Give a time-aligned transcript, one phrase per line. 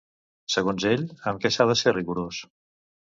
[0.53, 1.03] Segons ell,
[1.33, 2.41] amb què s'ha de ser rigorós?